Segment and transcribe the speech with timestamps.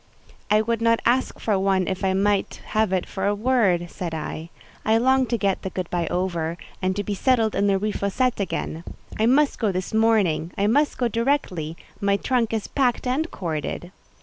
[0.49, 4.15] "I would not ask for one if I might have it for a word," said
[4.15, 4.49] I.
[4.83, 7.93] "I long to get the good by over, and to be settled in the Rue
[7.93, 8.83] Fossette again.
[9.19, 13.91] I must go this morning: I must go directly; my trunk is packed and corded."